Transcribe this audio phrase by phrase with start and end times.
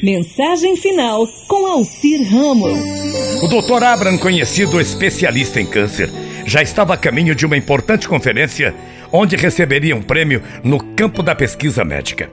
[0.00, 2.78] Mensagem final com Alcir Ramos.
[3.42, 3.82] O Dr.
[3.82, 6.08] Abram, conhecido especialista em câncer,
[6.46, 8.72] já estava a caminho de uma importante conferência
[9.10, 12.30] onde receberia um prêmio no campo da pesquisa médica.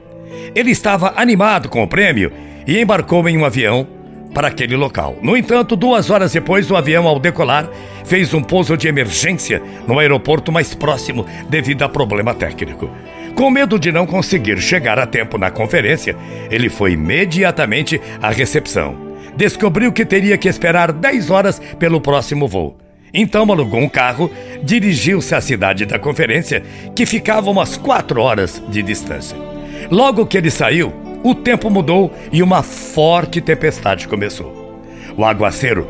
[0.53, 2.31] Ele estava animado com o prêmio
[2.67, 3.87] e embarcou em um avião
[4.31, 5.17] para aquele local.
[5.23, 7.67] No entanto, duas horas depois, o avião, ao decolar,
[8.03, 12.91] fez um pouso de emergência no aeroporto mais próximo devido a problema técnico.
[13.35, 16.15] Com medo de não conseguir chegar a tempo na conferência,
[16.49, 18.95] ele foi imediatamente à recepção.
[19.35, 22.77] Descobriu que teria que esperar 10 horas pelo próximo voo.
[23.13, 24.31] Então alugou um carro,
[24.63, 26.63] dirigiu-se à cidade da conferência,
[26.95, 29.37] que ficava umas 4 horas de distância.
[29.91, 34.81] Logo que ele saiu, o tempo mudou e uma forte tempestade começou.
[35.17, 35.87] O aguaceiro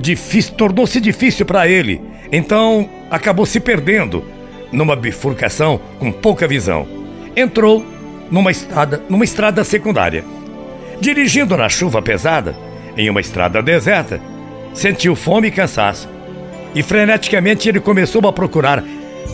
[0.00, 2.00] difícil, tornou-se difícil para ele,
[2.32, 4.24] então acabou se perdendo
[4.72, 6.86] numa bifurcação com pouca visão.
[7.36, 7.84] Entrou
[8.30, 10.24] numa estrada, numa estrada secundária.
[11.00, 12.56] Dirigindo na chuva pesada,
[12.96, 14.20] em uma estrada deserta,
[14.72, 16.08] sentiu fome e cansaço.
[16.74, 18.82] E freneticamente ele começou a procurar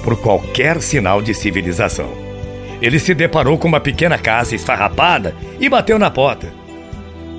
[0.03, 2.11] por qualquer sinal de civilização.
[2.83, 6.53] Ele se deparou com uma pequena casa esfarrapada e bateu na porta.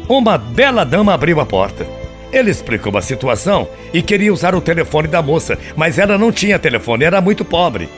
[0.08, 1.98] Uma bela dama abriu a porta.
[2.32, 6.60] Ele explicou a situação e queria usar o telefone da moça, mas ela não tinha
[6.60, 7.90] telefone, era muito pobre.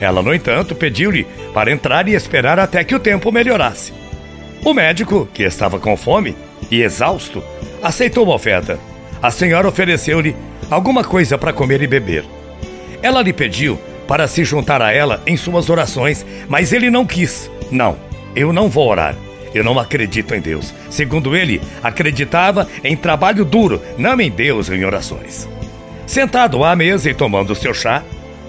[0.00, 3.92] Ela, no entanto, pediu-lhe para entrar e esperar até que o tempo melhorasse.
[4.64, 6.36] O médico, que estava com fome
[6.70, 7.42] e exausto,
[7.82, 8.78] aceitou a oferta.
[9.22, 10.36] A senhora ofereceu-lhe
[10.70, 12.24] alguma coisa para comer e beber.
[13.02, 17.50] Ela lhe pediu para se juntar a ela em suas orações, mas ele não quis.
[17.70, 17.96] Não,
[18.34, 19.14] eu não vou orar.
[19.54, 20.74] Eu não acredito em Deus.
[20.90, 25.48] Segundo ele, acreditava em trabalho duro, não em Deus em orações.
[26.06, 28.02] Sentado à mesa e tomando seu chá,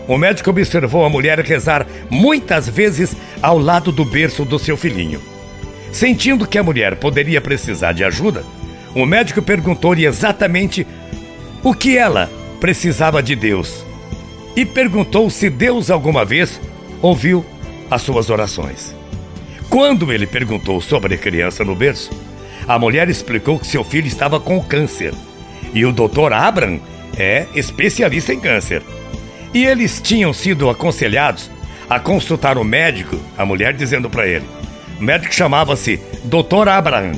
[0.08, 5.22] o médico observou a mulher rezar muitas vezes ao lado do berço do seu filhinho.
[5.92, 8.44] Sentindo que a mulher poderia precisar de ajuda,
[8.96, 10.86] o médico perguntou-lhe exatamente
[11.64, 13.84] o que ela precisava de Deus
[14.56, 16.60] e perguntou se Deus alguma vez
[17.02, 17.46] ouviu
[17.90, 18.96] as suas orações.
[19.70, 22.10] Quando ele perguntou sobre a criança no berço,
[22.68, 25.14] a mulher explicou que seu filho estava com câncer
[25.74, 26.34] e o Dr.
[26.34, 26.80] Abram
[27.18, 28.82] é especialista em câncer.
[29.54, 31.50] E eles tinham sido aconselhados
[31.90, 34.46] a consultar o médico, a mulher dizendo para ele.
[35.00, 36.68] O médico chamava-se Dr.
[36.68, 37.14] Abraham,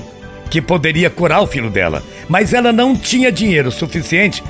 [0.50, 4.44] que poderia curar o filho dela, mas ela não tinha dinheiro suficiente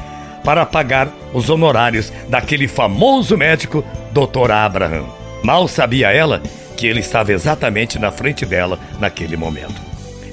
[0.44, 4.52] para pagar os honorários daquele famoso médico Dr.
[4.52, 5.06] Abraham.
[5.44, 6.42] Mal sabia ela
[6.82, 9.80] que ele estava exatamente na frente dela naquele momento.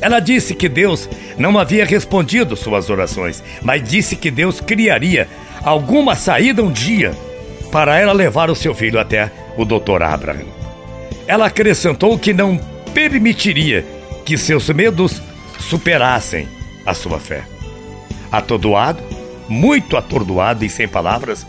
[0.01, 5.29] Ela disse que Deus não havia respondido suas orações, mas disse que Deus criaria
[5.63, 7.13] alguma saída um dia
[7.71, 10.03] para ela levar o seu filho até o Dr.
[10.03, 10.47] Abraham.
[11.27, 12.57] Ela acrescentou que não
[12.95, 13.85] permitiria
[14.25, 15.21] que seus medos
[15.61, 16.49] superassem
[16.87, 17.43] a sua fé.
[18.33, 19.03] Atordoado,
[19.51, 21.47] muito atordoado e sem palavras,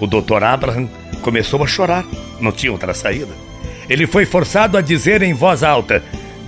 [0.00, 0.42] o Dr.
[0.42, 0.88] Abraham
[1.22, 2.04] começou a chorar.
[2.40, 3.49] Não tinha outra saída
[3.90, 6.02] ele foi forçado a dizer em voz alta: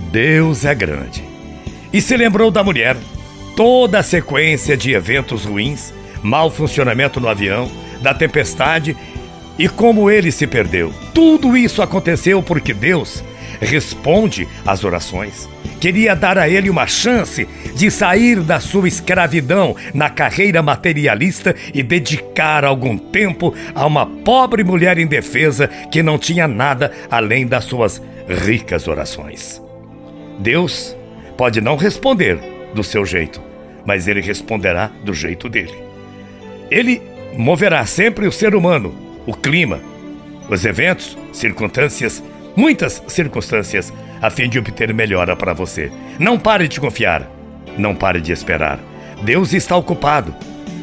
[0.09, 1.23] Deus é grande.
[1.91, 2.95] E se lembrou da mulher,
[3.55, 5.93] toda a sequência de eventos ruins,
[6.23, 7.69] mau funcionamento no avião,
[8.01, 8.95] da tempestade
[9.59, 10.93] e como ele se perdeu.
[11.13, 13.21] Tudo isso aconteceu porque Deus
[13.61, 15.47] responde às orações
[15.83, 21.83] queria dar a ele uma chance de sair da sua escravidão na carreira materialista e
[21.83, 28.01] dedicar algum tempo a uma pobre mulher indefesa que não tinha nada além das suas
[28.29, 29.61] ricas orações.
[30.39, 30.95] Deus
[31.35, 32.39] pode não responder
[32.73, 33.41] do seu jeito,
[33.85, 35.75] mas ele responderá do jeito dele.
[36.71, 37.01] Ele
[37.37, 38.95] moverá sempre o ser humano,
[39.27, 39.81] o clima,
[40.49, 42.23] os eventos, circunstâncias
[42.55, 45.91] muitas circunstâncias a fim de obter melhora para você.
[46.19, 47.29] Não pare de confiar,
[47.77, 48.79] não pare de esperar.
[49.23, 50.33] Deus está ocupado,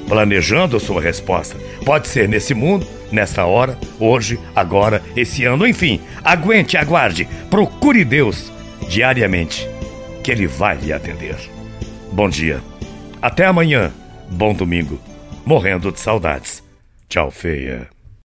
[0.09, 1.57] planejando a sua resposta.
[1.85, 6.01] Pode ser nesse mundo, nesta hora, hoje, agora, esse ano, enfim.
[6.25, 8.53] Aguente, aguarde, procure Deus
[8.89, 9.69] diariamente,
[10.23, 11.37] que Ele vai lhe atender.
[12.13, 12.61] Bom dia,
[13.23, 13.93] até amanhã,
[14.29, 14.99] bom domingo,
[15.45, 16.63] morrendo de saudades.
[17.09, 18.00] Tchau, feia.